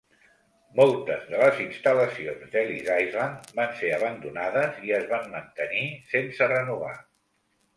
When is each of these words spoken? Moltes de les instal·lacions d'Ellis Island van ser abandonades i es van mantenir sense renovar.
Moltes 0.77 1.25
de 1.33 1.41
les 1.41 1.59
instal·lacions 1.65 2.47
d'Ellis 2.55 2.89
Island 3.03 3.53
van 3.59 3.77
ser 3.83 3.93
abandonades 3.99 4.83
i 4.89 4.97
es 5.01 5.07
van 5.13 5.31
mantenir 5.37 5.85
sense 6.17 6.49
renovar. 6.57 6.95